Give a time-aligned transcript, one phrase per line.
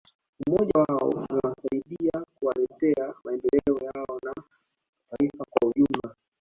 [0.47, 6.15] Umoja wao umewasaidia kuwaletea maendeleo yao na ya taifa kwa ujumla